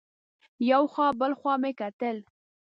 یو 0.71 0.83
خوا 0.93 1.07
بل 1.19 1.31
خوا 1.39 1.53
مې 1.61 1.71
وکتل. 1.73 2.17